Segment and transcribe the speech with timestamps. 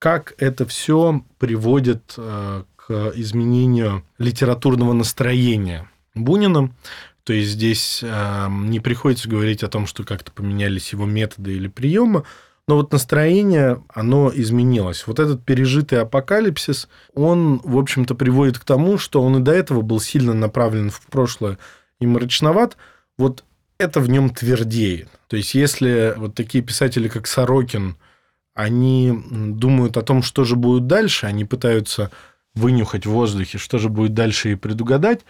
[0.00, 6.74] как это все приводит э, к изменению литературного настроения Бунина.
[7.22, 11.68] То есть здесь э, не приходится говорить о том, что как-то поменялись его методы или
[11.68, 12.24] приемы,
[12.66, 15.06] но вот настроение, оно изменилось.
[15.06, 19.82] Вот этот пережитый апокалипсис, он, в общем-то, приводит к тому, что он и до этого
[19.82, 21.58] был сильно направлен в прошлое
[22.00, 22.78] и мрачноват.
[23.18, 23.44] Вот
[23.76, 25.08] это в нем твердеет.
[25.26, 27.96] То есть, если вот такие писатели, как Сорокин,
[28.60, 32.10] они думают о том, что же будет дальше, они пытаются
[32.54, 35.20] вынюхать в воздухе, что же будет дальше и предугадать,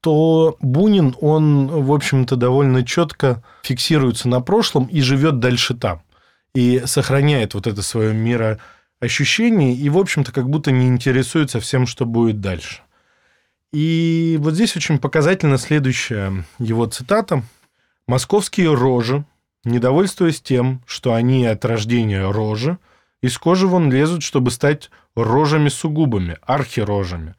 [0.00, 6.02] то Бунин, он, в общем-то, довольно четко фиксируется на прошлом и живет дальше там.
[6.54, 12.06] И сохраняет вот это свое мироощущение и, в общем-то, как будто не интересуется всем, что
[12.06, 12.82] будет дальше.
[13.72, 17.42] И вот здесь очень показательна следующая его цитата.
[18.06, 19.24] «Московские рожи,
[19.64, 22.78] недовольствуясь тем, что они от рождения рожи,
[23.20, 27.34] из кожи вон лезут, чтобы стать рожами-сугубами, архирожами.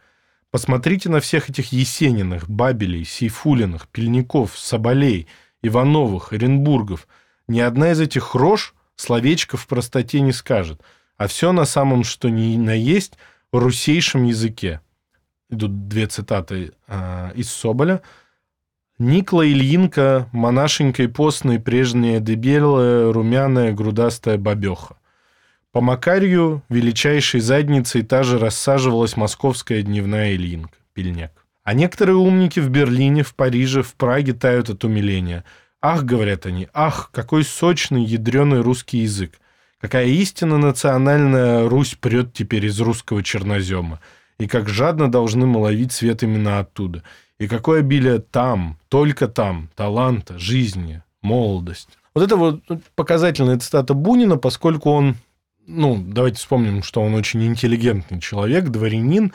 [0.52, 5.28] Посмотрите на всех этих Есениных, Бабелей, Сейфулиных, Пельников, Соболей,
[5.62, 7.08] Ивановых, Оренбургов.
[7.48, 10.82] Ни одна из этих рож словечко в простоте не скажет,
[11.18, 13.14] а все на самом, что ни на есть,
[13.52, 14.82] русейшем языке.
[15.50, 18.02] Идут две цитаты э, из Соболя.
[19.00, 24.98] Никла Ильинка, монашенькой постной, прежняя дебелая, румяная, грудастая бабеха.
[25.72, 31.32] По Макарью величайшей задницей та же рассаживалась московская дневная Ильинка, пельняк.
[31.64, 35.46] А некоторые умники в Берлине, в Париже, в Праге тают от умиления.
[35.82, 39.40] Ах, говорят они, ах, какой сочный, ядреный русский язык.
[39.80, 44.02] Какая истинно национальная Русь прет теперь из русского чернозема.
[44.40, 47.04] И как жадно должны мы ловить свет именно оттуда.
[47.40, 51.94] И какое обилие там, только там, таланта, жизни, молодости.
[52.14, 52.62] Вот это вот
[52.96, 55.16] показательная цитата Бунина, поскольку он
[55.70, 59.34] ну, давайте вспомним, что он очень интеллигентный человек, дворянин,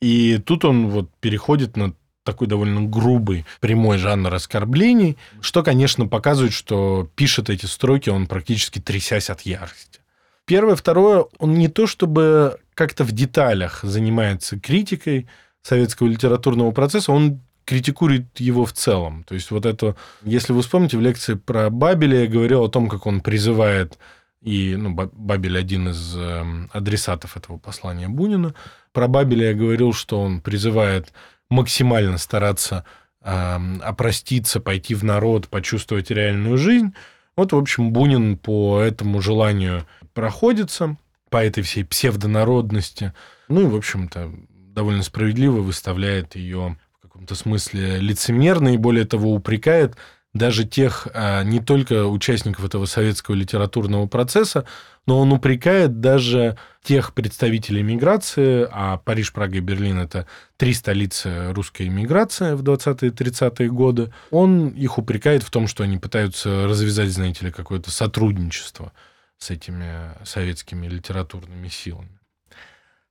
[0.00, 6.52] и тут он вот переходит на такой довольно грубый, прямой жанр оскорблений, что, конечно, показывает,
[6.52, 10.00] что пишет эти строки он практически трясясь от ярости.
[10.44, 10.74] Первое.
[10.76, 15.28] Второе, он не то чтобы как-то в деталях занимается критикой
[15.62, 19.24] советского литературного процесса, он критикует его в целом.
[19.24, 22.88] То есть вот это, если вы вспомните, в лекции про Бабеля я говорил о том,
[22.88, 23.98] как он призывает
[24.40, 28.54] и ну, Бабель один из эм, адресатов этого послания Бунина.
[28.92, 31.12] Про Бабеля я говорил, что он призывает
[31.50, 32.84] максимально стараться
[33.22, 36.94] э, опроститься, пойти в народ, почувствовать реальную жизнь.
[37.36, 39.84] Вот, в общем, Бунин по этому желанию
[40.14, 40.96] проходится,
[41.28, 43.12] по этой всей псевдонародности.
[43.48, 46.78] Ну и, в общем-то, довольно справедливо выставляет ее
[47.16, 49.96] каком-то смысле лицемерно и, более того, упрекает
[50.34, 54.66] даже тех а, не только участников этого советского литературного процесса,
[55.06, 60.26] но он упрекает даже тех представителей миграции, а Париж, Прага и Берлин– это
[60.58, 65.96] три столицы русской иммиграции в 20-е 30-е годы, он их упрекает в том, что они
[65.96, 68.92] пытаются развязать, знаете ли, какое-то сотрудничество
[69.38, 72.18] с этими советскими литературными силами.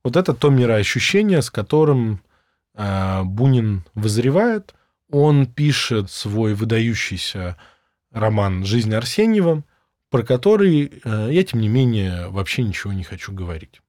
[0.04, 2.20] Вот это то мироощущение, с которым
[2.76, 4.74] Бунин вызревает–
[5.10, 7.56] он пишет свой выдающийся
[8.12, 9.62] роман «Жизнь Арсеньева»,
[10.10, 13.80] про который э, я, тем не менее, вообще ничего не хочу говорить.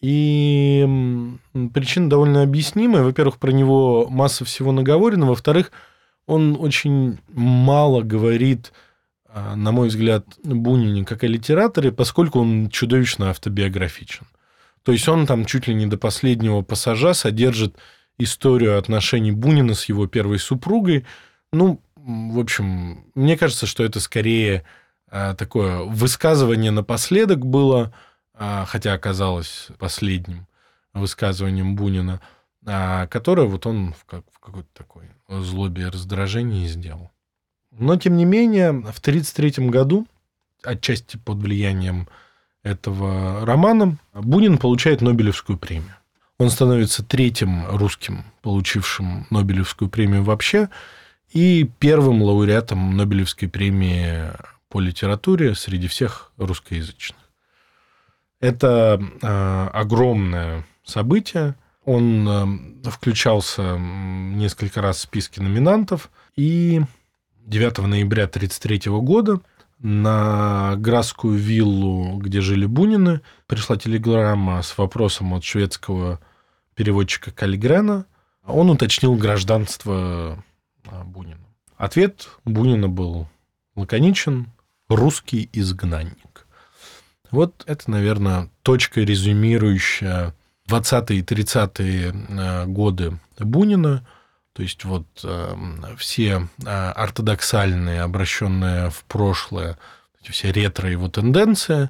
[0.00, 0.86] И
[1.74, 3.02] причина довольно объяснимая.
[3.02, 5.26] Во-первых, про него масса всего наговорено.
[5.26, 5.70] Во-вторых,
[6.26, 8.72] он очень мало говорит,
[9.28, 14.26] э, на мой взгляд, Бунине как о литераторе, поскольку он чудовищно автобиографичен.
[14.82, 17.76] То есть он там чуть ли не до последнего пассажа содержит
[18.22, 21.06] историю отношений Бунина с его первой супругой.
[21.52, 24.64] Ну, в общем, мне кажется, что это скорее
[25.10, 27.92] а, такое высказывание напоследок было,
[28.34, 30.46] а, хотя оказалось последним
[30.92, 32.20] высказыванием Бунина,
[32.66, 37.10] а, которое вот он в, как, в какой-то такой злобе и раздражении сделал.
[37.70, 40.06] Но, тем не менее, в 1933 году,
[40.62, 42.08] отчасти под влиянием
[42.62, 45.94] этого романа, Бунин получает Нобелевскую премию.
[46.40, 50.70] Он становится третьим русским, получившим Нобелевскую премию вообще,
[51.34, 54.30] и первым лауреатом Нобелевской премии
[54.70, 57.20] по литературе среди всех русскоязычных.
[58.40, 61.56] Это э, огромное событие.
[61.84, 62.26] Он
[62.86, 66.08] э, включался несколько раз в списки номинантов.
[66.36, 66.80] И
[67.40, 69.40] 9 ноября 1933 года
[69.78, 76.18] на Градскую виллу, где жили Бунины, пришла телеграмма с вопросом от шведского
[76.74, 78.06] переводчика Каллигрена,
[78.44, 80.42] он уточнил гражданство
[80.86, 81.46] а, Бунина.
[81.76, 83.28] Ответ Бунина был
[83.74, 84.52] лаконичен–
[84.90, 86.46] русский изгнанник.
[87.30, 90.34] Вот это, наверное, точка, резюмирующая
[90.68, 94.06] 20-е и 30-е э, годы Бунина.
[94.52, 95.54] То есть вот э,
[95.96, 99.78] все ортодоксальные, обращенные в прошлое,
[100.28, 101.88] все ретро его тенденции,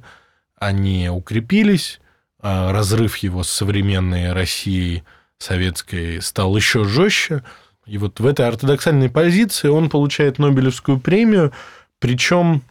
[0.56, 1.99] они укрепились,
[2.42, 5.02] разрыв его с современной Россией
[5.38, 7.42] советской стал еще жестче.
[7.86, 11.52] И вот в этой ортодоксальной позиции он получает Нобелевскую премию,
[11.98, 12.62] причем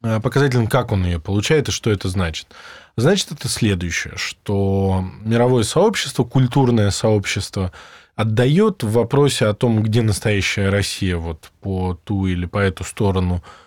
[0.00, 2.48] показательно, как он ее получает и что это значит.
[2.96, 7.72] Значит, это следующее, что мировое сообщество, культурное сообщество
[8.14, 13.42] отдает в вопросе о том, где настоящая Россия вот по ту или по эту сторону
[13.42, 13.63] а,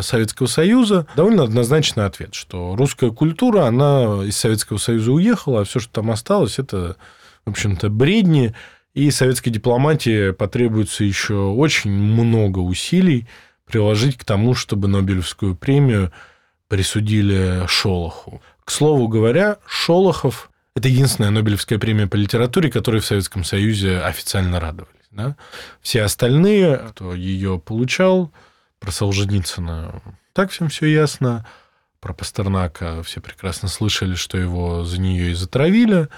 [0.00, 5.80] Советского Союза, довольно однозначный ответ, что русская культура, она из Советского Союза уехала, а все,
[5.80, 6.96] что там осталось, это,
[7.44, 8.54] в общем-то, бредни,
[8.94, 13.26] и советской дипломатии потребуется еще очень много усилий
[13.66, 16.12] приложить к тому, чтобы Нобелевскую премию
[16.68, 18.40] присудили Шолоху.
[18.64, 24.58] К слову говоря, Шолохов– это единственная Нобелевская премия по литературе, которой в Советском Союзе официально
[24.60, 24.94] радовались.
[25.10, 25.36] Да?
[25.82, 28.32] Все остальные, кто ее получал,
[28.86, 30.00] про Солженицына
[30.32, 31.44] так всем все ясно,
[31.98, 36.08] про Пастернака все прекрасно слышали, что его за нее и затравили,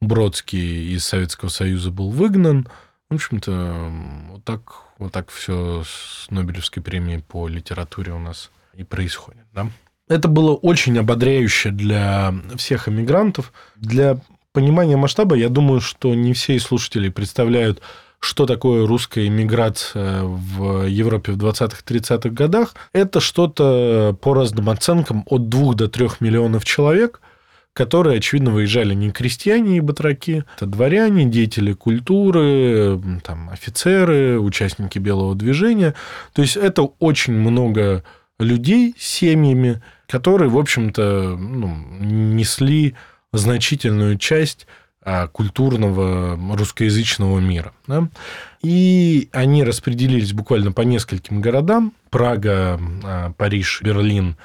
[0.00, 2.68] Бродский из Советского Союза был выгнан.
[3.10, 3.92] В общем-то,
[4.30, 4.60] вот так,
[4.98, 9.46] вот так все с Нобелевской премией по литературе у нас и происходит.
[9.52, 9.66] Да?
[10.06, 13.52] Это было очень ободряюще для всех иммигрантов.
[13.74, 14.20] Для
[14.52, 17.82] понимания масштаба, я думаю, что не все слушатели представляют,
[18.22, 22.74] что такое русская иммиграция в Европе в 20-30-х годах.
[22.92, 27.20] Это что-то по разным оценкам от 2 до 3 миллионов человек,
[27.72, 35.34] которые, очевидно, выезжали не крестьяне и батраки, это дворяне, деятели культуры, там, офицеры, участники белого
[35.34, 35.94] движения.
[36.32, 38.04] То есть это очень много
[38.38, 42.94] людей с семьями, которые, в общем-то, ну, несли
[43.32, 44.68] значительную часть
[45.32, 47.72] культурного русскоязычного мира.
[47.86, 48.08] Да?
[48.62, 51.92] И они распределились буквально по нескольким городам.
[52.10, 54.36] Прага, а, Париж, Берлин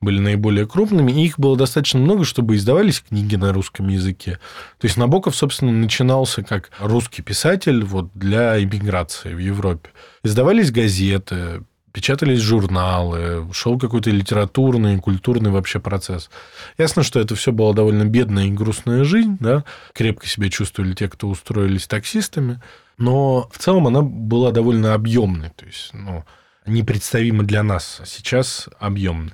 [0.00, 4.38] были наиболее крупными, и их было достаточно много, чтобы издавались книги на русском языке.
[4.78, 9.90] То есть Набоков, собственно, начинался как русский писатель вот, для иммиграции в Европе.
[10.22, 11.62] Издавались газеты,
[11.96, 16.28] печатались журналы, шел какой-то литературный, культурный вообще процесс.
[16.76, 19.64] Ясно, что это все была довольно бедная и грустная жизнь, да,
[19.94, 22.60] крепко себя чувствовали те, кто устроились таксистами,
[22.98, 26.26] но в целом она была довольно объемной, то есть, ну,
[26.66, 29.32] непредставимо для нас, а сейчас объемной.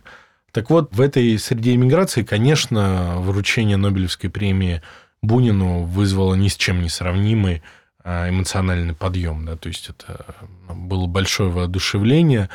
[0.53, 4.83] Так вот, в этой среде иммиграции, конечно, вручение Нобелевской премии
[5.21, 7.65] Бунину вызвало ни с чем не сравнимый
[8.05, 10.25] эмоциональный подъем, да, то есть это
[10.69, 12.49] ну, было большое воодушевление,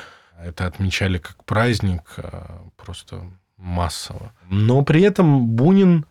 [0.43, 3.21] это отмечали как праздник, а, просто
[3.57, 4.33] массово.
[4.49, 6.05] Но при этом Бунин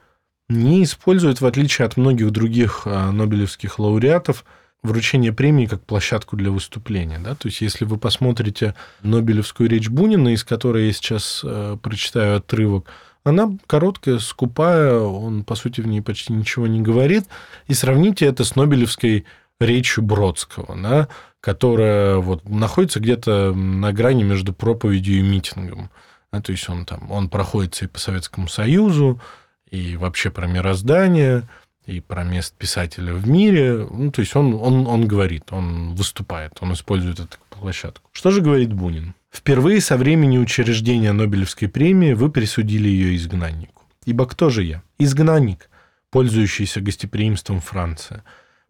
[0.49, 4.44] не использует, в отличие от многих других а, нобелевских лауреатов,
[4.83, 7.19] вручение премии как площадку для выступления.
[7.19, 7.35] Да?
[7.35, 11.44] То есть, если вы посмотрите Нобелевскую речь Бунина, из которой я сейчас
[11.83, 12.87] прочитаю отрывок,
[13.26, 17.25] она короткая, скупая, он, по сути, в ней почти ничего не говорит.
[17.67, 19.26] И сравните это с Нобелевской
[19.58, 21.08] речью Бродского, да,
[21.40, 25.90] которая вот находится где-то на грани между проповедью и митингом.
[26.32, 29.20] Да, то есть он там, он проходится и по Советскому Союзу,
[29.69, 31.49] и вообще про мироздание,
[31.87, 33.87] и про место писателя в мире.
[33.90, 38.11] Ну, то есть он, он, он говорит, он выступает, он использует эту площадку.
[38.12, 39.14] Что же говорит Бунин?
[39.31, 43.83] Впервые со времени учреждения Нобелевской премии вы присудили ее изгнаннику.
[44.05, 44.83] Ибо кто же я?
[44.99, 45.69] Изгнанник,
[46.11, 48.23] пользующийся гостеприимством Франции,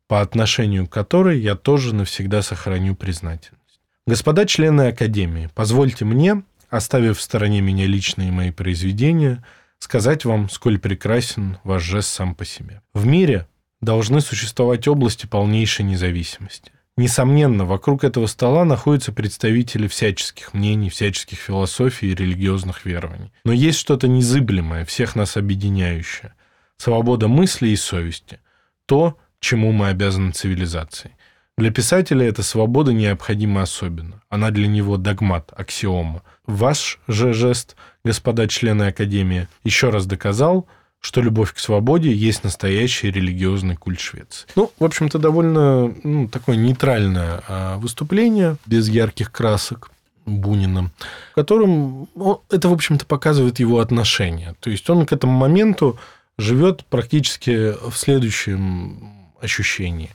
[0.09, 3.81] по отношению к которой я тоже навсегда сохраню признательность.
[4.07, 9.45] Господа члены Академии, позвольте мне, оставив в стороне меня личные мои произведения,
[9.79, 12.83] сказать вам, сколь прекрасен ваш жест сам по себе.
[12.95, 13.47] В мире
[13.81, 16.73] должны существовать области полнейшей независимости.
[16.99, 23.33] Несомненно, вокруг этого стола находятся представители всяческих мнений, всяческих философий и религиозных верований.
[23.45, 26.33] Но есть что-то незыблемое, всех нас объединяющее.
[26.79, 28.41] Свобода мысли и совести.
[28.87, 31.16] То, чему мы обязаны цивилизации.
[31.59, 34.21] Для писателя эта свобода необходима особенно.
[34.29, 36.23] Она для него догмат, аксиома.
[36.47, 40.67] Ваш же жест, господа члены Академии, еще раз доказал–
[41.07, 44.49] что любовь к свободе есть настоящий религиозный культ Швеции.
[44.57, 49.91] Ну, в общем-то, довольно ну, такое нейтральное а, выступление, без ярких красок.
[50.25, 50.91] Бунина,
[51.31, 54.57] в котором он, это, в общем-то, показывает его отношение.
[54.59, 56.01] То есть он к этому моменту
[56.37, 60.11] живет практически в следующем ощущении,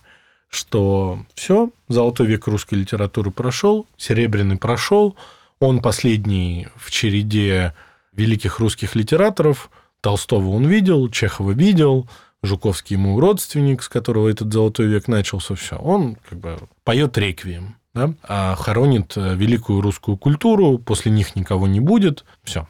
[0.51, 5.15] что все, золотой век русской литературы прошел, серебряный прошел,
[5.59, 7.73] он последний в череде
[8.13, 9.69] великих русских литераторов.
[10.01, 12.07] Толстого он видел, Чехова видел,
[12.43, 15.77] Жуковский ему родственник, с которого этот золотой век начался, все.
[15.77, 18.13] Он как бы поет реквием, да?
[18.23, 22.67] а хоронит э, великую русскую культуру, после них никого не будет, все.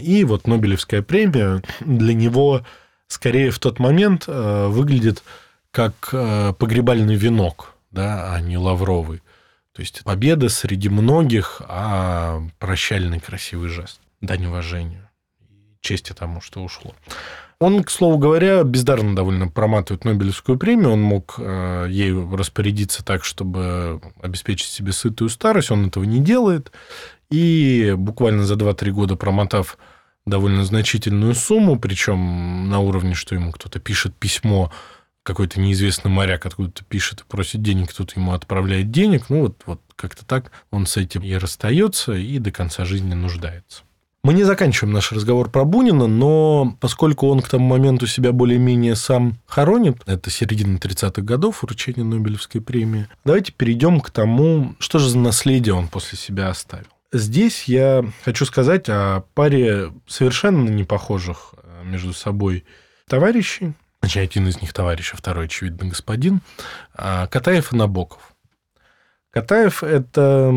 [0.00, 2.62] И вот Нобелевская премия для него
[3.08, 5.22] скорее в тот момент э, выглядит
[5.70, 9.22] как э, погребальный венок, да, а не лавровый.
[9.72, 14.00] То есть победа среди многих, а прощальный красивый жест.
[14.20, 15.08] Дань уважению.
[15.80, 16.94] Чести тому, что ушло.
[17.60, 20.90] Он, к слову говоря, бездарно довольно проматывает Нобелевскую премию.
[20.90, 25.70] Он мог э, ею распорядиться так, чтобы обеспечить себе сытую старость.
[25.70, 26.72] Он этого не делает.
[27.30, 29.76] И буквально за 2-3 года промотав
[30.24, 34.72] довольно значительную сумму, причем на уровне, что ему кто-то пишет письмо,
[35.28, 39.28] какой-то неизвестный моряк откуда-то пишет и просит денег, кто-то ему отправляет денег.
[39.28, 43.82] Ну, вот, вот как-то так он с этим и расстается, и до конца жизни нуждается.
[44.24, 48.96] Мы не заканчиваем наш разговор про Бунина, но поскольку он к тому моменту себя более-менее
[48.96, 55.10] сам хоронит, это середина 30-х годов, вручение Нобелевской премии, давайте перейдем к тому, что же
[55.10, 56.86] за наследие он после себя оставил.
[57.12, 62.64] Здесь я хочу сказать о паре совершенно не похожих э, между собой
[63.06, 63.74] товарищей.
[64.00, 66.40] Значит, один из них товарищ, а второй, очевидно, господин.
[66.94, 68.34] А, Катаев и Набоков.
[69.30, 70.50] Катаев– это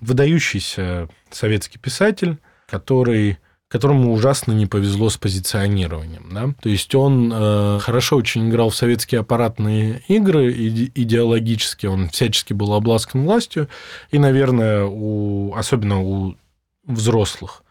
[0.00, 3.38] выдающийся советский писатель, который
[3.68, 6.30] которому ужасно не повезло с позиционированием.
[6.32, 6.54] Да?
[6.62, 12.54] То есть он э, хорошо очень играл в советские аппаратные игры, иде идеологически он всячески
[12.54, 13.68] был обласкан властью,
[14.10, 16.34] и, наверное, у, особенно у
[16.86, 17.62] взрослых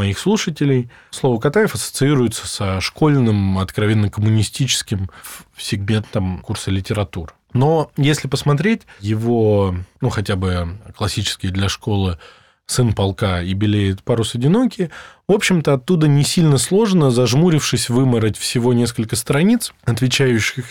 [0.00, 5.10] моих слушателей, слово Катаев ассоциируется со школьным, откровенно коммунистическим
[5.58, 7.32] сегментом курса литературы.
[7.52, 12.18] Но если посмотреть его, ну, хотя бы классические для школы
[12.64, 14.88] сын полка и белеет парус одинокий,
[15.28, 20.64] в общем-то, оттуда не сильно сложно, зажмурившись, вымороть всего несколько страниц, отвечающих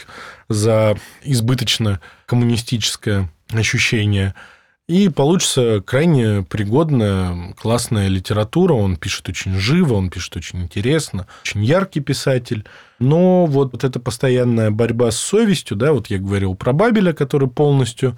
[0.48, 4.33] за избыточно коммунистическое ощущение.
[4.89, 8.74] И получится крайне пригодная, классная литература.
[8.74, 12.65] Он пишет очень живо, он пишет очень интересно, очень яркий писатель.
[12.98, 17.48] Но вот, вот эта постоянная борьба с совестью, да, вот я говорил про Бабеля, который
[17.48, 18.17] полностью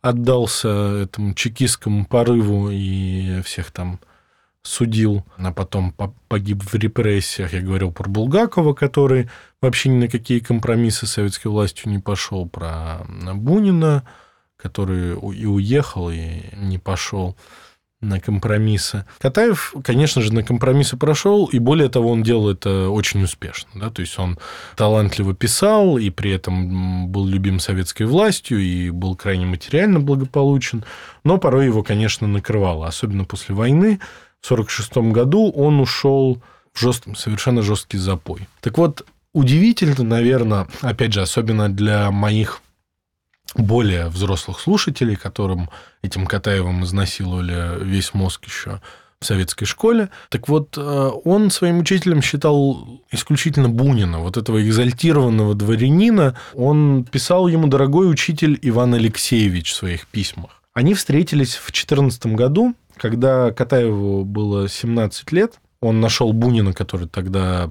[0.00, 3.98] отдался этому чекистскому порыву и всех там
[4.62, 5.92] судил, а потом
[6.28, 7.52] погиб в репрессиях.
[7.52, 9.28] Я говорил про Булгакова, который
[9.60, 12.98] вообще ни на какие компромиссы с советской властью не пошел, про
[13.34, 14.04] Бунина,
[14.62, 17.36] который и уехал, и не пошел
[18.02, 19.04] на компромиссы.
[19.18, 23.70] Катаев, конечно же, на компромиссы прошел, и более того, он делал это очень успешно.
[23.74, 23.90] Да?
[23.90, 24.38] То есть он
[24.76, 30.84] талантливо писал, и при этом был любим советской властью, и был крайне материально благополучен,
[31.24, 34.00] но порой его, конечно, накрывало, особенно после войны.
[34.40, 36.42] В 1946 году он ушел
[36.72, 37.04] в жест...
[37.16, 38.48] совершенно жесткий запой.
[38.60, 42.61] Так вот, удивительно, наверное, опять же, особенно для моих
[43.56, 45.70] более взрослых слушателей, которым
[46.02, 48.80] этим Катаевым изнасиловали весь мозг еще
[49.22, 50.10] в советской школе.
[50.28, 56.36] Так вот, э, он своим учителем считал исключительно Бунина, вот этого экзальтированного дворянина.
[56.54, 60.62] Он писал ему «Дорогой учитель Иван Алексеевич» в своих письмах.
[60.74, 65.60] Они встретились в 2014 году, когда Катаеву было 17 лет.
[65.80, 67.70] Он нашел Бунина, который тогда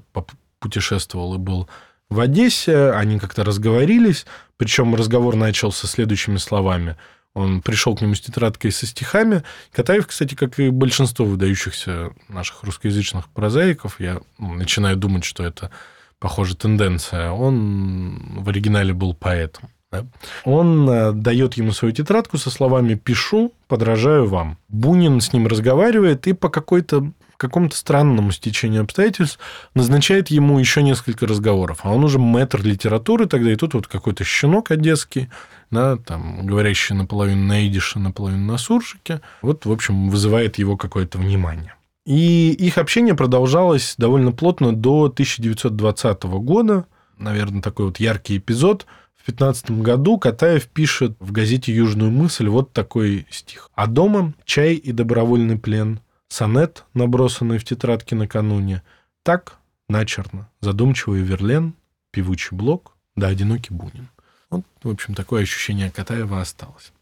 [0.60, 1.68] путешествовал и был
[2.12, 4.26] в Одессе, они как-то разговорились,
[4.58, 6.98] причем разговор начался следующими словами.
[7.34, 9.44] Он пришел к нему с тетрадкой со стихами.
[9.72, 15.72] Катаев, кстати, как и большинство выдающихся наших русскоязычных прозаиков, я ну, начинаю думать, что это,
[16.20, 19.70] похоже, тенденция, он в оригинале был поэтом.
[19.90, 20.06] Да?
[20.44, 24.58] Он э, дает ему свою тетрадку со словами «пишу, подражаю вам».
[24.68, 29.40] Бунин с ним разговаривает и по какой-то какому-то странному стечению обстоятельств
[29.74, 31.80] назначает ему еще несколько разговоров.
[31.84, 35.30] А он уже мэтр литературы тогда, и тут вот какой-то щенок одесский,
[35.72, 41.18] да, там, говорящий наполовину на идише, наполовину на суржике, вот, в общем, вызывает его какое-то
[41.18, 41.74] внимание.
[42.06, 46.86] И их общение продолжалось довольно плотно до 1920 года.
[47.18, 48.86] Наверное, такой вот яркий эпизод.
[49.16, 53.70] В 15 году Катаев пишет в газете «Южную мысль» вот такой стих.
[53.76, 56.00] «А дома чай и добровольный плен–
[56.32, 58.82] сонет, набросанный в тетрадке накануне,
[59.24, 59.58] так,
[59.90, 61.76] начерно, задумчивый Верлен,
[62.12, 64.08] певучий блок, да одинокий Бунин.
[64.50, 66.94] Вот, в общем, такое ощущение Катаева осталось.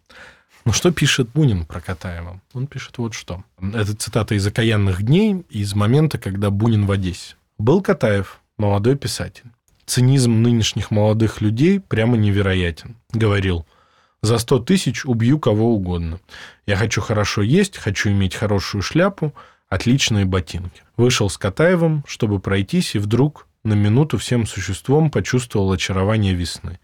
[0.65, 2.41] Но что пишет Бунин про Катаева?
[2.53, 3.43] Он пишет вот что.
[3.61, 7.35] Это цитата из «Окаянных дней», из момента, когда Бунин в Одессе.
[7.57, 9.45] «Был Катаев, молодой писатель.
[9.85, 12.95] Цинизм нынешних молодых людей прямо невероятен.
[13.11, 13.65] Говорил–
[14.21, 16.19] за 100 тысяч убью кого угодно.
[16.65, 19.33] Я хочу хорошо есть, хочу иметь хорошую шляпу,
[19.69, 20.83] отличные ботинки.
[20.97, 26.79] Вышел с Катаевым, чтобы пройтись, и вдруг на минуту всем существом почувствовал очарование весны,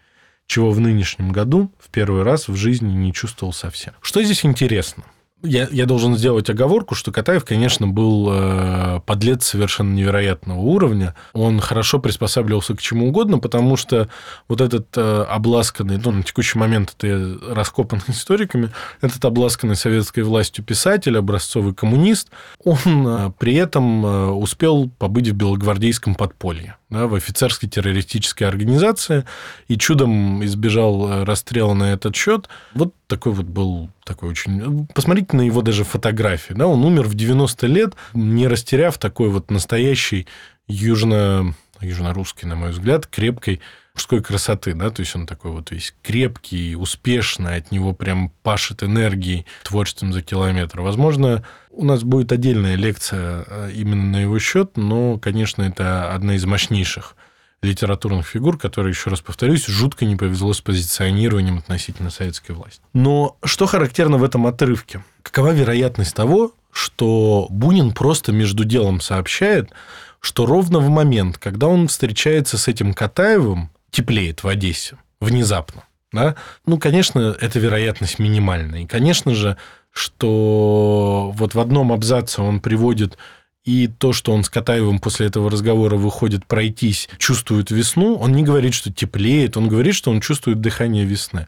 [0.47, 3.93] чего в нынешнем году в первый раз в жизни не чувствовал совсем.
[4.01, 5.03] Что здесь интересно?
[5.43, 11.13] Я, я должен сделать оговорку, что Катаев, конечно, был э, подлец совершенно невероятного уровня.
[11.33, 14.09] Он хорошо приспосабливался к чему угодно, потому что
[14.47, 20.63] вот этот э, обласканный, ну, на текущий момент это раскопан историками, этот обласканный советской властью
[20.63, 22.29] писатель, образцовый коммунист,
[22.63, 29.25] он э, при этом э, успел побыть в белогвардейском подполье да, в офицерской террористической организации
[29.67, 32.47] и чудом избежал э, расстрела на этот счет.
[32.73, 34.87] Вот такой вот был такой очень...
[34.93, 36.53] Посмотрите на его даже фотографии.
[36.53, 40.27] Да, он умер в 90 лет, не растеряв такой вот настоящий
[40.67, 43.61] южно южно-русской, на мой взгляд, крепкой
[43.95, 48.83] мужской красоты, да, то есть он такой вот весь крепкий, успешный, от него прям пашет
[48.83, 50.81] энергией, творчеством за километр.
[50.81, 56.35] Возможно, у нас будет отдельная лекция э, именно на его счет, но, конечно, это одна
[56.35, 57.15] из мощнейших
[57.61, 62.81] литературных фигур, которые, еще раз повторюсь, жутко не повезло с позиционированием относительно советской власти.
[62.93, 65.03] Но что характерно в этом отрывке?
[65.21, 69.71] Какова вероятность того, что Бунин просто между делом сообщает,
[70.19, 75.83] что ровно в момент, когда он встречается с этим Катаевым, теплеет в Одессе внезапно.
[76.11, 76.35] Да?
[76.65, 78.81] Ну, конечно, эта вероятность минимальная.
[78.81, 79.57] И, конечно же,
[79.91, 83.17] что вот в одном абзаце он приводит
[83.63, 88.43] и то, что он с Катаевым после этого разговора выходит пройтись, чувствует весну, он не
[88.43, 91.47] говорит, что теплеет, он говорит, что он чувствует дыхание весны.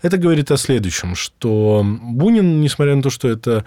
[0.00, 3.64] Это говорит о следующем, что Бунин, несмотря на то, что это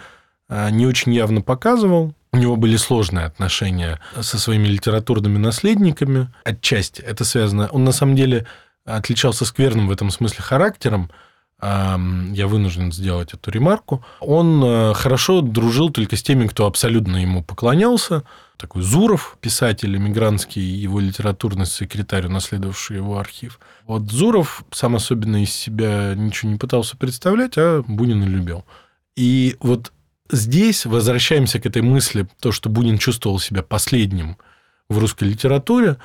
[0.50, 6.30] а, не очень явно показывал, у него были сложные отношения со своими литературными наследниками.
[6.44, 7.70] Отчасти это связано...
[7.72, 8.46] Он, на самом деле,
[8.84, 11.10] отличался скверным в этом смысле характером.
[11.62, 14.04] Я вынужден сделать эту ремарку.
[14.20, 18.24] Он э, хорошо дружил только с теми, кто абсолютно ему поклонялся.
[18.58, 23.60] Такой Зуров, писатель эмигрантский, его литературный секретарь, унаследовавший его архив.
[23.88, 28.66] Вот Зуров сам особенно из себя ничего не пытался представлять, а Бунина любил.
[29.16, 29.94] И вот
[30.32, 34.38] Здесь возвращаемся к этой мысли, то, что Бунин чувствовал себя последним
[34.90, 35.98] в русской литературе,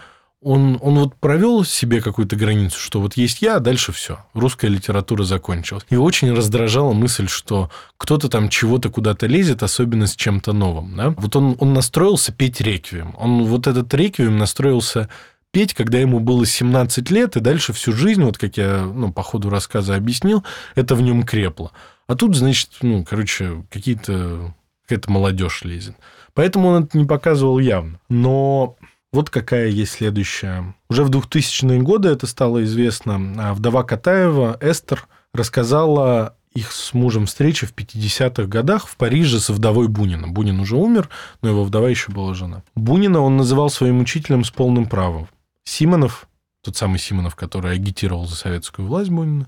[0.42, 4.68] он, он вот провел себе какую-то границу, что вот есть я, а дальше все, русская
[4.68, 5.84] литература закончилась.
[5.90, 10.96] И очень раздражала мысль, что кто-то там чего-то куда-то лезет, особенно с чем-то новым.
[10.96, 11.10] Да?
[11.10, 13.14] Вот он, он настроился петь реквием.
[13.18, 15.10] Он вот этот реквием настроился
[15.50, 19.22] петь, когда ему было 17 лет, и дальше всю жизнь, вот как я ну, по
[19.22, 21.72] ходу рассказа объяснил, это в нем крепло.
[22.06, 25.94] А тут, значит, ну, короче, какие-то какая-то молодежь лезет.
[26.34, 28.00] Поэтому он это не показывал явно.
[28.08, 28.76] Но
[29.12, 30.74] вот какая есть следующая.
[30.88, 33.34] Уже в 2000-е годы это стало известно.
[33.38, 39.52] А вдова Катаева, Эстер, рассказала их с мужем встречи в 50-х годах в Париже со
[39.52, 40.26] вдовой Бунина.
[40.26, 41.08] Бунин уже умер,
[41.42, 42.62] но его вдова еще была жена.
[42.74, 45.28] Бунина он называл своим учителем с полным правом.
[45.64, 46.28] Симонов,
[46.62, 49.46] тот самый Симонов, который агитировал за советскую власть Бунина,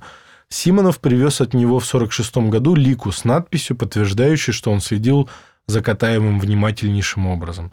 [0.49, 5.29] Симонов привез от него в 1946 году лику с надписью, подтверждающей, что он следил
[5.67, 7.73] за Катаевым внимательнейшим образом.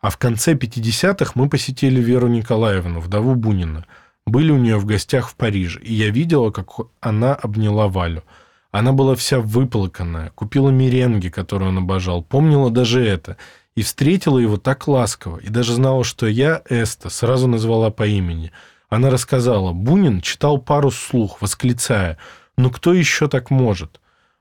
[0.00, 3.84] А в конце 50-х мы посетили Веру Николаевну, вдову Бунина.
[4.26, 6.68] Были у нее в гостях в Париже, и я видела, как
[7.00, 8.22] она обняла Валю.
[8.70, 13.36] Она была вся выплаканная, купила меренги, которые он обожал, помнила даже это,
[13.76, 18.52] и встретила его так ласково, и даже знала, что я, Эста, сразу назвала по имени–
[18.90, 22.18] она рассказала, Бунин читал пару слух, восклицая,
[22.58, 24.00] «Ну кто еще так может?»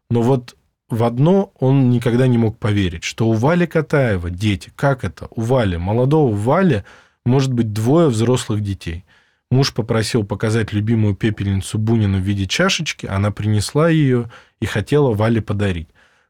[0.10, 0.58] Но вот
[0.90, 4.74] в одно он никогда не мог поверить, что у Вали Катаева дети.
[4.76, 5.28] Как это?
[5.30, 6.84] У Вали, молодого Вали,
[7.26, 9.06] может быть двое взрослых детей.
[9.52, 15.44] Муж попросил показать любимую пепельницу Бунина в виде чашечки, она принесла ее и хотела Вале
[15.44, 15.90] подарить.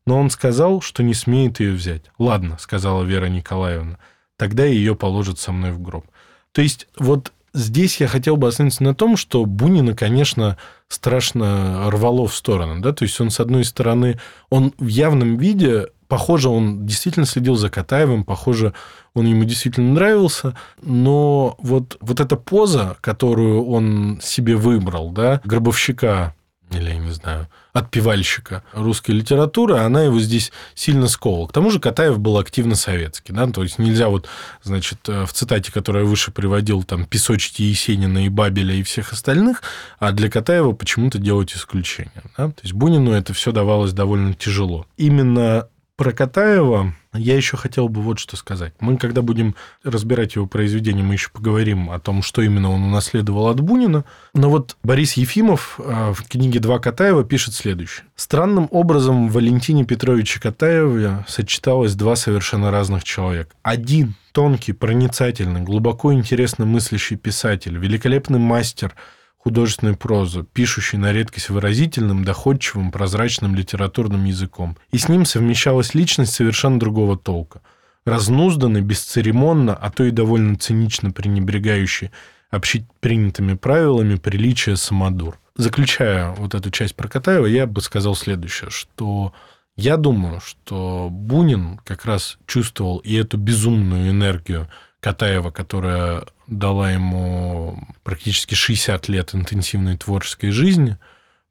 [0.10, 2.02] Но он сказал, что не смеет ее взять.
[2.18, 4.00] «Ладно»,— сказала Вера Николаевна,—
[4.38, 6.04] «тогда ее положат со мной в гроб».
[6.52, 12.28] То есть вот здесь я хотел бы остановиться на том, что Бунина, конечно, страшно рвало
[12.28, 12.82] в сторону.
[12.82, 12.92] Да?
[12.92, 14.20] То есть он, с одной стороны,
[14.50, 18.74] он в явном виде, похоже, он действительно следил за Катаевым, похоже,
[19.14, 26.34] он ему действительно нравился, но вот, вот эта поза, которую он себе выбрал, да, гробовщика
[26.78, 31.48] или, я не знаю, отпевальщика русской литературы, она его здесь сильно сковала.
[31.48, 33.34] К тому же Катаев был активно советский.
[33.34, 33.48] Да?
[33.48, 34.28] То есть нельзя вот,
[34.64, 39.14] значит, э, в цитате, которую я выше приводил, там, песочите Есенина и Бабеля и всех
[39.14, 39.62] остальных,
[40.00, 42.24] а для Катаева почему-то делать исключение.
[42.38, 42.48] Да?
[42.48, 44.86] То есть Бунину это все давалось довольно тяжело.
[44.98, 48.74] Именно про Катаева я еще хотел бы вот что сказать.
[48.80, 53.48] Мы, когда будем разбирать его произведение, мы еще поговорим о том, что именно он унаследовал
[53.48, 54.06] от Бунина.
[54.34, 58.06] Но вот Борис Ефимов э, в книге «Два Катаева» пишет следующее.
[58.16, 63.56] Странным образом в Валентине Петровиче Катаеве сочеталось два совершенно разных человека.
[63.64, 68.94] Один тонкий, проницательный, глубоко интересно мыслящий писатель, великолепный мастер–
[69.40, 74.78] художественной прозы, пишущей на редкость выразительным, доходчивым, прозрачным литературным языком.
[74.92, 77.62] И с ним совмещалась личность совершенно другого толка.
[78.06, 82.12] Разнузданный, бесцеремонно, а то и довольно цинично пренебрегающий
[82.52, 85.40] общепринятыми правилами приличия самодур.
[85.56, 89.34] Заключая вот эту часть про Катаева, я бы сказал следующее, что
[89.76, 94.68] я думаю, что Бунин как раз чувствовал и эту безумную энергию
[95.00, 100.98] Катаева, которая дала ему практически 60 лет интенсивной творческой жизни.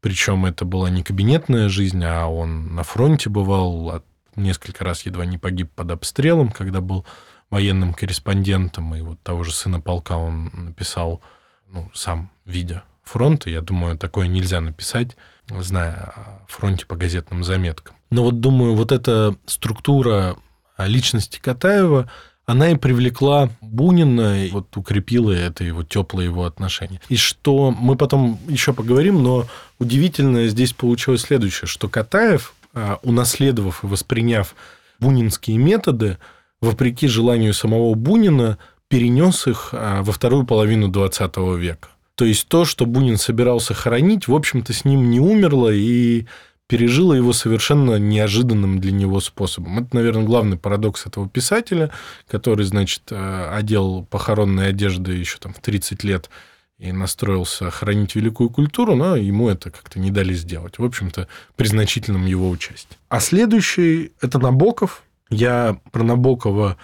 [0.01, 4.03] Причем это была не кабинетная жизнь, а он на фронте бывал,
[4.37, 7.05] несколько раз едва не погиб под обстрелом, когда был
[7.51, 11.23] военным корреспондентом, и вот того же сына полка он написал,
[11.67, 13.51] ну, сам видя фронта.
[13.51, 15.17] Я думаю, такое нельзя написать,
[15.49, 17.97] зная о фронте по газетным заметкам.
[18.11, 20.37] Но вот думаю, вот эта структура
[20.79, 22.11] личности Катаева,
[22.49, 26.99] она и привлекла Бунина, и вот укрепила это его теплое его отношение.
[27.11, 29.47] И что мы потом еще поговорим, но
[29.79, 34.55] удивительное здесь получилось следующее, что Катаев, а, унаследовав и восприняв
[34.99, 36.17] бунинские методы,
[36.63, 38.57] вопреки желанию самого Бунина,
[38.89, 41.89] перенес их а, во вторую половину 20 века.
[42.15, 46.25] То есть то, что Бунин собирался хоронить, в общем-то, с ним не умерло, и
[46.69, 49.81] пережила его совершенно неожиданным для него способом.
[49.81, 51.91] Это, наверное, главный парадокс этого писателя,
[52.29, 56.29] который, значит, э, одел похоронные одежды еще там в 30 лет
[56.79, 60.79] и настроился хранить великую культуру, но ему это как-то не дали сделать.
[60.79, 61.27] В общем-то,
[61.57, 62.97] при значительном его участии.
[63.09, 65.03] А следующий– это Набоков.
[65.31, 66.77] Я про Набокова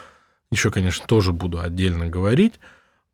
[0.50, 2.54] еще, конечно, тоже буду отдельно говорить.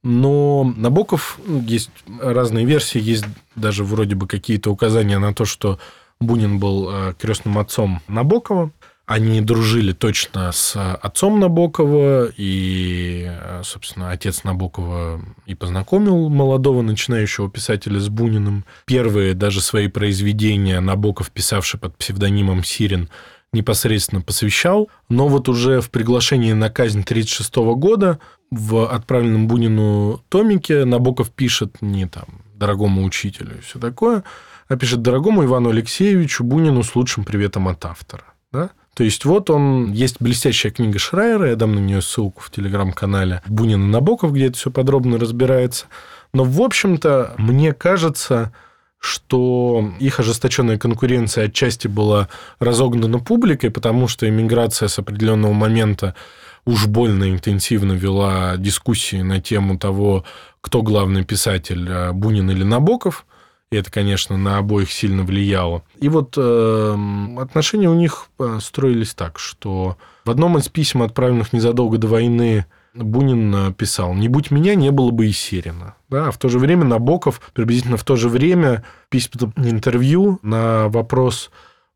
[0.02, 3.24] Но Набоков, ну, есть разные версии, есть
[3.56, 5.78] даже вроде бы какие-то указания на то, что
[6.20, 8.70] Бунин был э, крестным отцом Набокова.
[9.06, 17.50] Они дружили точно с отцом Набокова, и, э, собственно, отец Набокова и познакомил молодого начинающего
[17.50, 18.64] писателя с Буниным.
[18.84, 23.08] Первые даже свои произведения Набоков, писавший под псевдонимом Сирин,
[23.52, 24.90] непосредственно посвящал.
[25.08, 31.80] Но вот уже в приглашении на казнь 1936 года в отправленном Бунину томике Набоков пишет
[31.80, 34.22] не там дорогому учителю и все такое,
[34.70, 38.22] а пишет дорогому Ивану Алексеевичу Бунину с лучшим приветом от автора.
[38.52, 38.70] Да?
[38.94, 43.42] То есть вот он, есть блестящая книга Шрайера, я дам на нее ссылку в телеграм-канале
[43.48, 45.86] Бунин и Набоков, где это все подробно разбирается.
[46.32, 48.52] Но, в общем-то, мне кажется,
[49.00, 52.28] что их ожесточенная конкуренция отчасти была
[52.60, 56.14] разогнана публикой, потому что иммиграция с определенного момента
[56.64, 60.24] уж больно интенсивно вела дискуссии на тему того,
[60.60, 63.26] кто главный писатель, э, Бунин или Набоков.
[63.70, 65.84] И это, конечно, на обоих сильно влияло.
[66.00, 66.96] И вот э,
[67.38, 72.66] отношения у них э, строились так, что в одном из писем, отправленных незадолго до войны,
[72.94, 75.94] Бунин писал, «Не будь меня, не было бы и Серина».
[76.08, 80.88] Да, а в то же время Набоков, приблизительно в то же время, письма интервью на
[80.88, 81.52] вопрос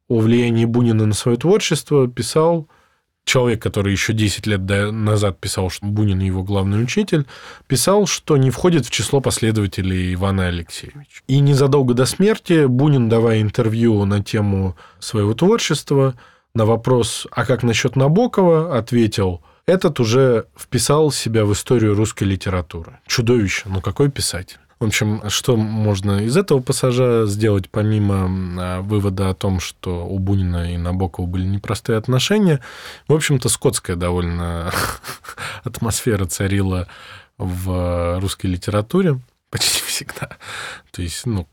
[0.07, 2.69] о влиянии Бунина на свое творчество писал
[3.25, 4.61] человек, который еще 10 лет
[4.93, 7.27] назад писал, что Бунин его главный учитель,
[7.67, 11.23] писал, что не входит в число последователей Ивана Алексеевича.
[11.27, 16.15] И незадолго до смерти Бунин, давая интервью на тему своего творчества,
[16.55, 22.99] на вопрос «А как насчет Набокова?» ответил «Этот уже вписал себя в историю русской литературы».
[23.07, 24.59] Чудовище, ну какой писатель?
[24.81, 28.29] В общем, что можно из этого пассажа сделать, помимо
[28.61, 32.61] а, вывода о том, что у Бунина и Набокова были непростые отношения?
[33.09, 34.73] В общем-то, скотская довольно
[35.65, 36.89] атмосфера царила
[37.39, 40.31] в русской литературе почти всегда.
[40.91, 41.47] То есть, ну,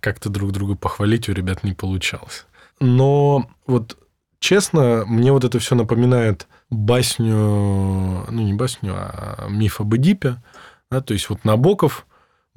[0.00, 2.46] как-то друг друга похвалить у ребят не получалось.
[2.80, 3.96] Но вот
[4.38, 10.42] честно, мне вот это все напоминает басню, ну не басню, а миф об Эдипе.
[10.90, 12.06] Да, то есть вот Набоков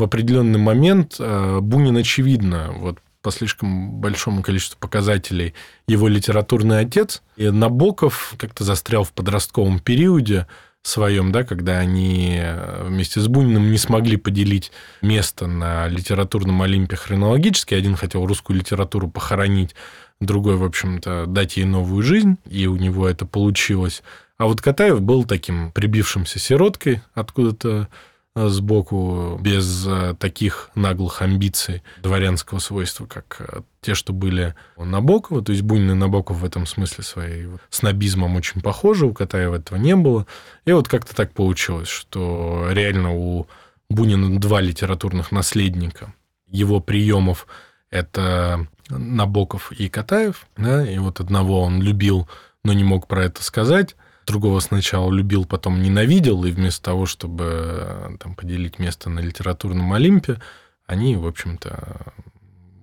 [0.02, 5.54] в определенный момент э, Бунин, очевидно, вот по слишком большому количеству показателей
[5.88, 7.22] его литературный отец.
[7.38, 10.48] И Набоков как-то застрял в подростковом периоде
[10.82, 14.72] своем, да, когда они э, вместе с Буниным не смогли поделить
[15.04, 17.76] место на литературном Олимпе хронологически.
[17.76, 19.76] Один хотел русскую литературу похоронить,
[20.20, 24.02] другой, в общем-то, дать ей новую жизнь, и у него это получилось.
[24.40, 27.88] А вот Катаев был таким прибившимся сироткой откуда-то
[28.36, 35.44] сбоку, без э, таких наглых амбиций дворянского свойства, как э, те, что были у Набокова.
[35.44, 39.78] То есть Бунин и Набоков в этом смысле своей снобизмом очень похожи, у Катаева этого
[39.78, 40.28] не было.
[40.64, 43.48] И вот как-то так получилось, что реально у
[43.90, 46.14] Бунина два литературных наследника.
[46.48, 47.48] Его приемов
[47.90, 52.30] это Набоков и Катаев, да, и вот одного он любил,
[52.64, 57.46] но не мог про это сказать, другого сначала любил, потом ненавидел, и вместо того, чтобы
[57.50, 60.42] э, там, поделить место на литературном Олимпе,
[60.86, 62.14] они, в общем-то,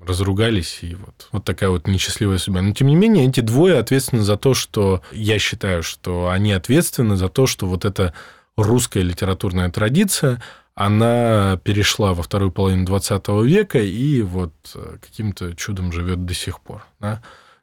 [0.06, 2.62] разругались, и вот, вот такая вот несчастливая судьба.
[2.62, 5.02] Но, тем не менее, эти двое ответственны за то, что...
[5.12, 8.14] Я считаю, что они ответственны за то, что вот эта
[8.56, 10.42] русская литературная традиция,
[10.74, 16.60] она перешла во вторую половину 20 века и вот э, каким-то чудом живет до сих
[16.60, 16.86] пор.
[17.00, 17.20] Да?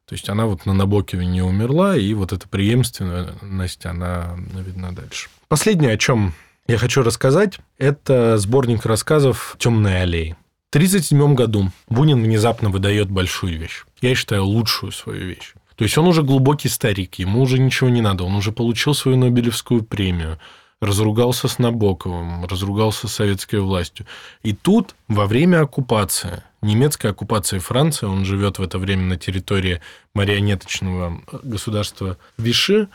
[0.08, 5.30] То есть она вот на Набокове не умерла, и вот эта преемственность, она видна дальше.
[5.48, 6.34] Последнее, о чем
[6.68, 10.36] я хочу рассказать, это сборник рассказов «Темные аллеи».
[10.72, 13.86] В 1937 году Бунин внезапно выдает большую вещь.
[14.02, 15.54] Я считаю, лучшую свою вещь.
[15.76, 19.18] То есть он уже глубокий старик, ему уже ничего не надо, он уже получил свою
[19.18, 20.38] Нобелевскую премию,
[20.82, 24.06] разругался с Набоковым, разругался с советской властью.
[24.44, 29.82] И тут, во время оккупации, немецкой оккупации Франции, он живет в это время на территории
[30.14, 32.90] марионеточного государства Виши,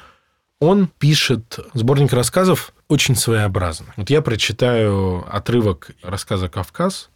[0.58, 3.94] он пишет сборник рассказов очень своеобразно.
[3.96, 7.10] Вот я прочитаю отрывок рассказа «Кавказ»,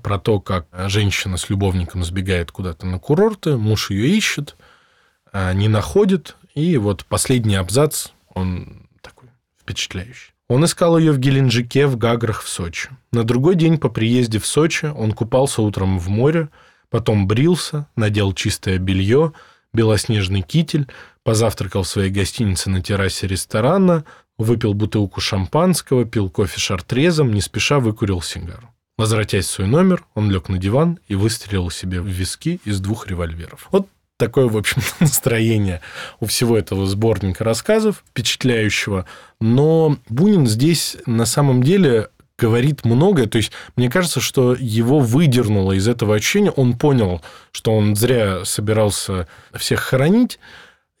[0.00, 4.56] про то, как женщина с любовником сбегает куда-то на курорты, муж ее ищет,
[5.32, 9.28] а не находит, и вот последний абзац, он такой
[9.60, 10.31] впечатляющий.
[10.52, 12.90] Он искал ее в Геленджике, в Гаграх, в Сочи.
[13.10, 16.50] На другой день по приезде в Сочи он купался утром в море,
[16.90, 19.32] потом брился, надел чистое белье,
[19.72, 20.88] белоснежный китель,
[21.22, 24.04] позавтракал в своей гостинице на террасе ресторана,
[24.36, 28.68] выпил бутылку шампанского, пил кофе шартрезом, не спеша выкурил сигару.
[28.98, 33.06] Возвратясь в свой номер, он лег на диван и выстрелил себе в виски из двух
[33.06, 33.68] револьверов.
[33.72, 35.80] Вот такое, в общем настроение
[36.20, 39.06] у всего этого сборника рассказов впечатляющего.
[39.40, 43.26] Но Бунин здесь на самом деле говорит многое.
[43.26, 46.50] То есть, мне кажется, что его выдернуло из этого ощущения.
[46.50, 47.22] Он понял,
[47.52, 50.38] что он зря собирался всех хоронить.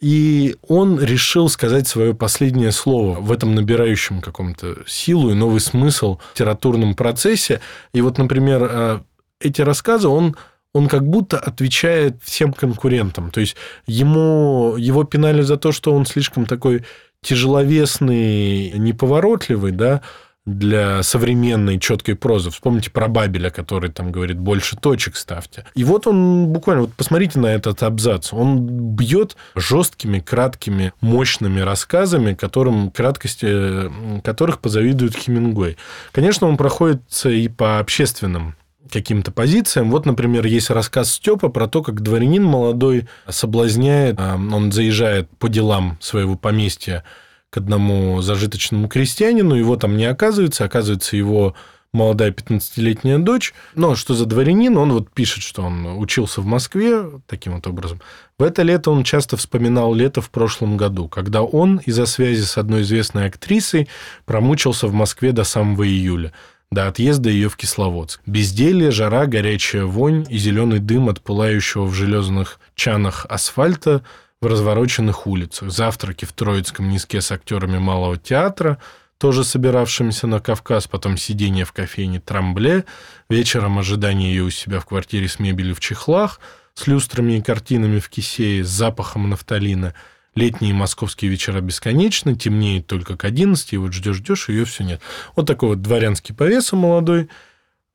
[0.00, 6.18] И он решил сказать свое последнее слово в этом набирающем каком-то силу и новый смысл
[6.34, 7.60] литературном процессе.
[7.92, 9.00] И вот, например, э,
[9.38, 10.36] эти рассказы он
[10.74, 13.30] он как будто отвечает всем конкурентам.
[13.30, 13.56] То есть
[13.86, 16.84] ему, его пинали за то, что он слишком такой
[17.22, 20.02] тяжеловесный, неповоротливый, да,
[20.44, 22.50] для современной четкой прозы.
[22.50, 25.64] Вспомните про Бабеля, который там говорит, больше точек ставьте.
[25.74, 28.32] И вот он буквально, вот посмотрите на этот абзац.
[28.32, 33.88] Он бьет жесткими, краткими, мощными рассказами, которым, краткости
[34.22, 35.76] которых позавидует Хемингуэй.
[36.10, 38.56] Конечно, он проходится и по общественным
[38.92, 39.90] каким-то позициям.
[39.90, 45.48] Вот, например, есть рассказ Степа про то, как дворянин молодой соблазняет, а, он заезжает по
[45.48, 47.04] делам своего поместья
[47.50, 51.54] к одному зажиточному крестьянину, его там не оказывается, оказывается его
[51.92, 53.52] молодая 15-летняя дочь.
[53.74, 54.76] Но что за дворянин?
[54.78, 58.00] Он вот пишет, что он учился в Москве таким вот образом.
[58.38, 62.56] В это лето он часто вспоминал лето в прошлом году, когда он из-за связи с
[62.56, 63.88] одной известной актрисой
[64.24, 66.32] промучился в Москве до самого июля
[66.72, 68.20] до отъезда ее в Кисловодск.
[68.24, 74.02] Безделье, жара, горячая вонь и зеленый дым от пылающего в железных чанах асфальта
[74.40, 75.70] в развороченных улицах.
[75.70, 78.78] Завтраки в Троицком низке с актерами Малого театра,
[79.18, 82.86] тоже собиравшимися на Кавказ, потом сидение в кофейне Трамбле,
[83.28, 86.40] вечером ожидание ее у себя в квартире с мебелью в чехлах,
[86.72, 89.94] с люстрами и картинами в кисее, с запахом нафталина–
[90.34, 95.00] Летние московские вечера бесконечны, темнеет только к 11, и вот ждешь-ждешь, ее все нет.
[95.36, 97.28] Вот такой вот дворянский повеса молодой,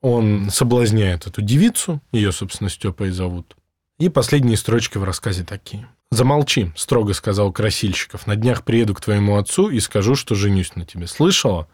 [0.02, 3.56] он соблазняет эту девицу, ее, собственно, Степой зовут.
[3.97, 5.88] И последние строчки в рассказе такие.
[6.12, 8.28] «Замолчи»,— строго сказал Красильщиков.
[8.28, 11.08] «На днях приеду к твоему отцу и скажу, что женюсь на тебе.
[11.08, 11.67] Слышала?»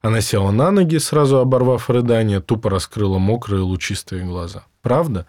[0.00, 4.64] Она села на ноги, сразу оборвав рыдание, тупо раскрыла мокрые лучистые глаза.
[4.82, 5.26] «Правда?»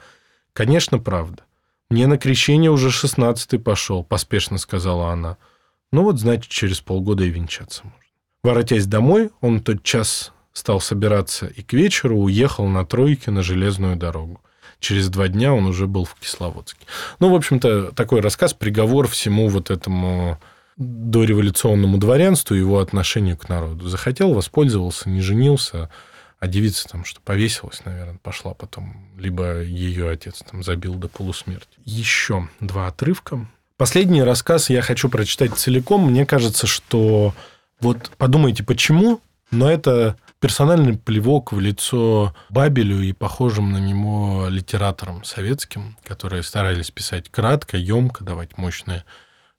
[0.53, 1.43] «Конечно, правда.
[1.89, 5.37] «Мне на крещение уже шестнадцатый пошел»,– поспешно сказала она.
[5.91, 7.97] «Ну вот, значит, через полгода и венчаться можно».
[8.43, 13.95] Воротясь домой, он тот час стал собираться и к вечеру уехал на тройке на железную
[13.95, 14.41] дорогу.
[14.79, 16.85] Через два дня он уже был в Кисловодске.
[17.19, 20.39] Ну, в общем-то, такой рассказ, приговор всему вот этому
[20.75, 23.87] дореволюционному дворянству и его отношению к народу.
[23.87, 25.89] Захотел, воспользовался, не женился–
[26.39, 31.79] а девица там что повесилась, наверное, пошла потом, либо ее отец там забил до полусмерти.
[31.83, 33.47] Еще два отрывка.
[33.77, 36.09] Последний рассказ я хочу прочитать целиком.
[36.09, 37.33] Мне кажется, что
[37.79, 39.21] вот подумайте, почему,
[39.51, 46.91] но это персональный плевок в лицо Бабелю и похожим на него литераторам советским, которые старались
[46.91, 49.03] писать кратко, емко, давать мощные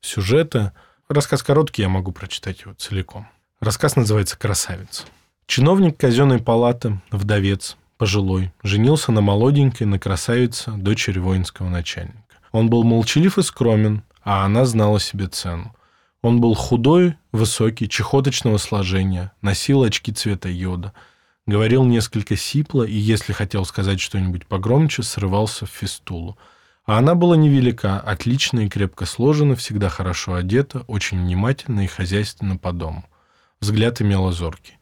[0.00, 0.72] сюжеты.
[1.08, 3.28] Рассказ короткий, я могу прочитать его целиком.
[3.60, 5.04] Рассказ называется «Красавица».
[5.48, 12.36] Чиновник казенной палаты, вдовец, пожилой, женился на молоденькой, на красавице, дочери воинского начальника.
[12.52, 15.74] Он был молчалив и скромен, а она знала себе цену.
[16.20, 20.92] Он был худой, высокий, чехоточного сложения, носил очки цвета йода,
[21.46, 26.36] говорил несколько сипло и, если хотел сказать что-нибудь погромче, срывался в фистулу.
[26.84, 32.58] А она была невелика, отлично и крепко сложена, всегда хорошо одета, очень внимательна и хозяйственна
[32.58, 33.06] по дому.
[33.60, 34.77] Взгляд имела зоркий.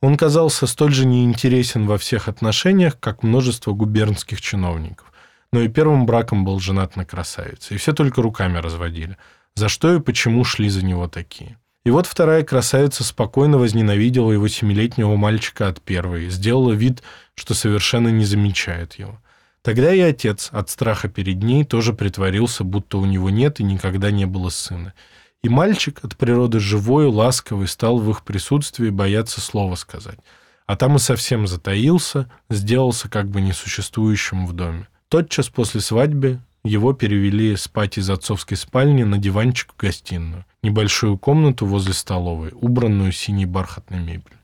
[0.00, 5.12] Он казался столь же неинтересен во всех отношениях, как множество губернских чиновников.
[5.52, 9.16] Но и первым браком был женат на красавице, и все только руками разводили.
[9.54, 11.56] За что и почему шли за него такие.
[11.84, 17.02] И вот вторая красавица спокойно возненавидела его семилетнего мальчика от первой, сделала вид,
[17.34, 19.20] что совершенно не замечает его.
[19.62, 24.10] Тогда и отец от страха перед ней тоже притворился, будто у него нет и никогда
[24.10, 24.94] не было сына.
[25.42, 30.18] И мальчик, от природы живой, ласковый, стал в их присутствии бояться слова сказать.
[30.66, 34.88] А там и совсем затаился, сделался как бы несуществующим в доме.
[35.08, 41.66] Тотчас после свадьбы его перевели спать из отцовской спальни на диванчик в гостиную, небольшую комнату
[41.66, 44.38] возле столовой, убранную синей бархатной мебелью.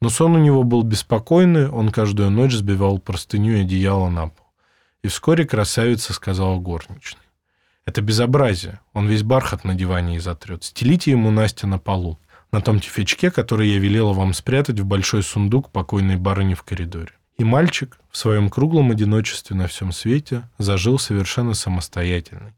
[0.00, 4.46] Но сон у него был беспокойный, он каждую ночь сбивал простыню и одеяло на пол.
[5.02, 7.19] И вскоре красавица сказала горничной.
[7.90, 8.78] Это безобразие.
[8.92, 10.62] Он весь бархат на диване и.
[10.62, 12.20] Стелите ему Настя на полу,
[12.52, 17.10] на том тюфячке, который я велела вам спрятать в большой сундук покойной барыни в коридоре.
[17.36, 22.52] И мальчик в своем круглом одиночестве на всем свете зажил совершенно самостоятельный,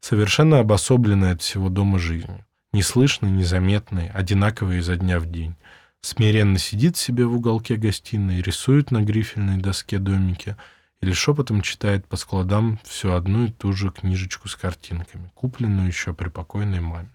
[0.00, 5.56] совершенно обособленный от всего дома жизнью, неслышный, незаметный, одинаковый изо дня в день.
[6.00, 10.56] Смиренно сидит себе в уголке гостиной, рисует на грифельной доске домики–
[11.00, 16.12] или шепотом читает по складам всю одну и ту же книжечку с картинками, купленную еще
[16.12, 17.10] при покойной маме.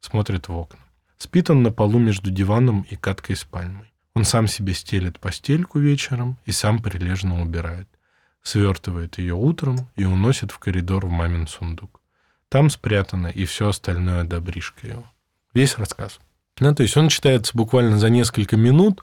[0.00, 0.80] Смотрит в окна.
[1.16, 3.92] Спит он на полу между диваном и каткой с пальмой.
[4.14, 7.88] Он сам себе стелет постельку вечером и сам прилежно убирает.
[8.42, 12.00] Свертывает ее утром и уносит в коридор в мамин сундук.
[12.48, 15.06] Там спрятано и все остальное добришка его.
[15.54, 16.18] Весь рассказ.
[16.58, 19.02] Ну, то есть он читается буквально за несколько минут,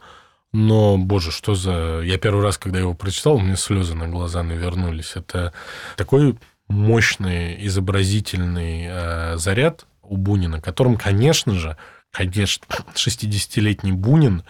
[0.51, 2.01] но, боже, что за...
[2.03, 5.13] Я первый раз, когда его прочитал, у меня слезы на глаза навернулись.
[5.15, 5.53] Это
[5.95, 11.77] такой мощный изобразительный э, заряд у Бунина, которым, конечно же,
[12.11, 14.43] конечно, 60-летний Бунин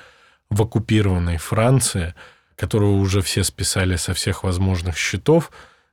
[0.49, 2.15] в оккупированной Франции,
[2.55, 5.51] которого уже все списали со всех возможных счетов,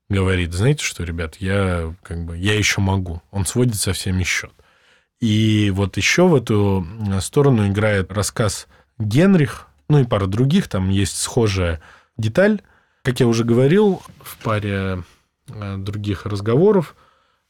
[0.09, 3.23] говорит, знаете что, ребят, я как бы, я еще могу.
[3.33, 4.53] Он сводит со всеми счет.
[5.21, 6.87] И вот еще в эту
[7.21, 11.81] сторону играет рассказ Генрих, ну и пара других, там есть схожая
[12.17, 12.63] деталь.
[13.03, 15.05] Как я уже говорил в паре
[15.49, 16.97] э, других разговоров,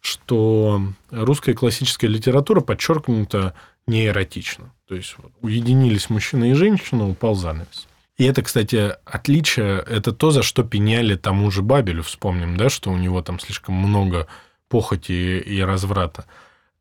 [0.00, 3.54] что русская классическая литература подчеркнута
[3.86, 4.72] не эротично.
[4.86, 7.88] То есть вот, уединились мужчина и женщина, упал занавес.
[8.16, 12.90] И это, кстати, отличие, это то, за что пеняли тому же Бабелю, вспомним, да, что
[12.90, 14.26] у него там слишком много
[14.68, 16.24] похоти и разврата.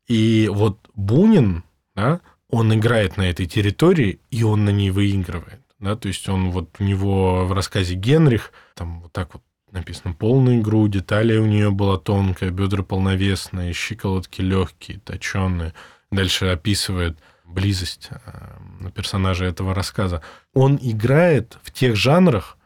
[0.06, 1.62] И вот Бунин,
[1.94, 5.60] да, он играет на этой территории, и он на ней выигрывает.
[5.78, 5.96] Да?
[5.96, 10.60] То есть он вот у него в рассказе Генрих, там вот так вот написано полные
[10.60, 15.74] груди, талия у нее была тонкая, бедра полновесные, щиколотки легкие, точеные.
[16.10, 20.22] Дальше описывает близость э, персонажа этого рассказа.
[20.54, 22.56] Он играет в тех жанрах,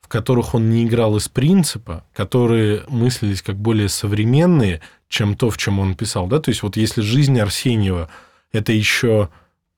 [0.00, 5.58] в которых он не играл из принципа, которые мыслились как более современные, чем то, в
[5.58, 6.26] чем он писал.
[6.28, 6.40] Да?
[6.40, 8.08] То есть вот если жизнь Арсеньева–
[8.52, 9.28] это еще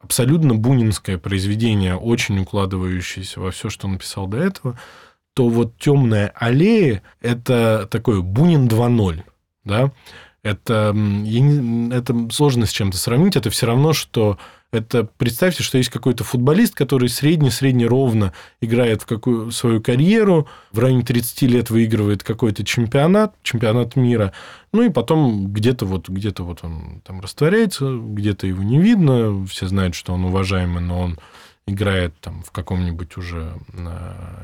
[0.00, 4.78] абсолютно бунинское произведение, очень укладывающееся во все, что он написал до этого,
[5.34, 9.22] то вот «Темная аллея»— это такой Бунин 2.0,
[9.64, 9.92] да,
[10.42, 10.96] это,
[11.92, 14.38] это сложно с чем-то сравнить, это все равно, что
[14.72, 20.78] это представьте, что есть какой-то футболист, который средне-средне ровно играет в какую свою карьеру, в
[20.78, 24.32] районе 30 лет выигрывает какой-то чемпионат, чемпионат мира,
[24.72, 29.66] ну и потом где-то вот, где-то вот он там растворяется, где-то его не видно, все
[29.66, 31.18] знают, что он уважаемый, но он
[31.66, 33.52] играет там в каком-нибудь уже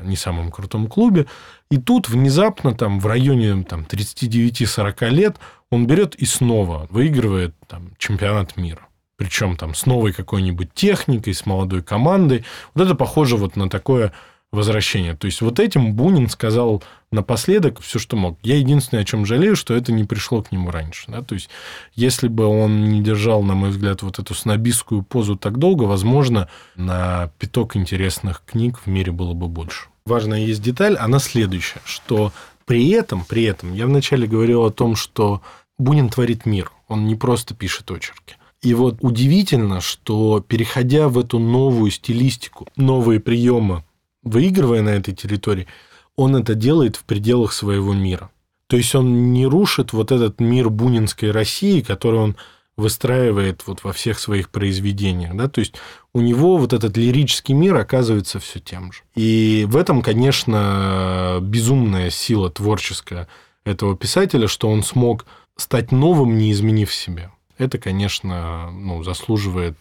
[0.03, 1.25] не самом крутом клубе,
[1.71, 5.37] и тут внезапно там в районе там, 39-40 лет
[5.69, 8.86] он берет и снова выигрывает там, чемпионат мира
[9.17, 12.45] причем там с новой какой-нибудь техникой, с молодой командой.
[12.73, 14.13] Вот это похоже вот на такое
[14.51, 15.13] возвращения.
[15.15, 18.39] То есть вот этим Бунин сказал напоследок все, что мог.
[18.43, 21.05] Я единственное, о чем жалею, что это не пришло к нему раньше.
[21.07, 21.21] Да?
[21.21, 21.49] То есть
[21.95, 26.47] если бы он не держал, на мой взгляд, вот эту снобистскую позу так долго, возможно,
[26.75, 29.87] на пяток интересных книг в мире было бы больше.
[30.05, 32.31] Важная есть деталь, она следующая, что
[32.65, 35.41] при этом, при этом, я вначале говорил о том, что
[35.77, 38.36] Бунин творит мир, он не просто пишет очерки.
[38.61, 43.83] И вот удивительно, что переходя в эту новую стилистику, новые приемы
[44.23, 45.67] выигрывая на этой территории,
[46.15, 48.31] он это делает в пределах своего мира.
[48.67, 52.35] То есть он не рушит вот этот мир бунинской России, который он
[52.75, 55.35] выстраивает вот во всех своих произведениях.
[55.35, 55.47] Да?
[55.47, 55.75] То есть
[56.13, 59.01] у него вот этот лирический мир оказывается все тем же.
[59.15, 63.27] И в этом, конечно, безумная сила творческая
[63.65, 67.31] этого писателя, что он смог стать новым, не изменив себя.
[67.57, 69.77] Это, конечно, ну, заслуживает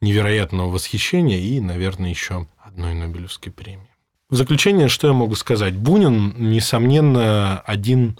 [0.00, 3.88] невероятного восхищения и, наверное, еще одной Нобелевской премии.
[4.30, 5.76] В заключение, что я могу сказать?
[5.76, 8.18] Бунин, несомненно, один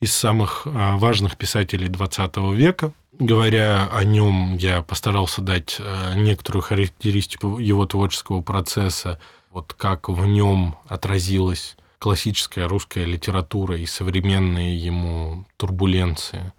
[0.00, 2.92] из самых а, важных писателей XX века.
[3.12, 10.26] Говоря о нем, я постарался дать а, некоторую характеристику его творческого процесса, вот как в
[10.26, 16.52] нем отразилась классическая русская литература и современные ему турбуленции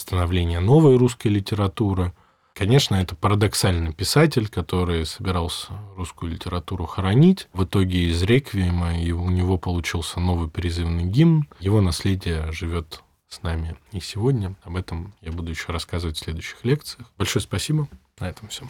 [0.00, 2.12] становления новой русской литературы–
[2.54, 7.48] Конечно, это парадоксальный писатель, который собирался русскую литературу хоронить.
[7.52, 11.48] В итоге из реквиема у него получился новый призывный гимн.
[11.58, 14.56] Его наследие живет с нами и сегодня.
[14.62, 17.10] Об этом я буду еще рассказывать в следующих лекциях.
[17.16, 17.88] Большое спасибо.
[18.18, 18.66] На этом все.